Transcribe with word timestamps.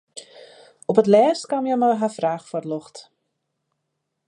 Op 0.89 0.95
't 0.99 1.11
lêst 1.13 1.43
kaam 1.51 1.65
hja 1.67 1.77
mei 1.79 1.99
har 2.01 2.13
fraach 2.17 2.45
foar 2.49 2.63
it 2.65 2.69
ljocht. 2.71 2.97